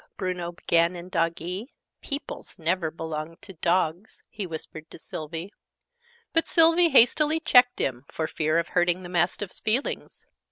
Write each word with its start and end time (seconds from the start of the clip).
Bruno 0.17 0.51
began, 0.53 0.95
in 0.95 1.09
Doggee. 1.11 1.67
("Peoples 2.01 2.57
never 2.57 2.89
belongs 2.89 3.37
to 3.41 3.53
Dogs!" 3.53 4.23
he 4.29 4.47
whispered 4.47 4.89
to 4.89 4.97
Sylvie.) 4.97 5.53
But 6.33 6.47
Sylvie 6.47 6.89
hastily 6.89 7.39
checked 7.39 7.77
him, 7.79 8.05
for 8.11 8.25
fear 8.25 8.57
of 8.57 8.69
hurting 8.69 9.03
the 9.03 9.09
Mastiff's 9.09 9.59
feelings. 9.59 10.25